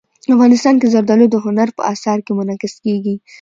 افغانستان 0.35 0.75
کې 0.79 0.91
زردالو 0.93 1.25
د 1.31 1.35
هنر 1.45 1.69
په 1.77 1.81
اثار 1.93 2.19
کې 2.25 2.31
منعکس 2.37 2.73
کېږي. 2.83 3.15